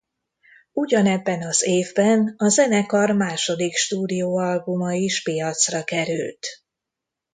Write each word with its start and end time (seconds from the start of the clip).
Ugyanebben 0.71 1.41
az 1.41 1.63
évben 1.63 2.33
a 2.37 2.47
zenekar 2.47 3.11
második 3.11 3.73
stúdióalbuma 3.75 4.93
is 4.93 5.23
piacra 5.23 5.83
került. 5.83 6.47